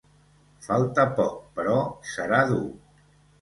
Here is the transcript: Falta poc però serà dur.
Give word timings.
Falta 0.67 1.05
poc 1.19 1.35
però 1.59 1.77
serà 2.15 2.41
dur. 2.55 2.65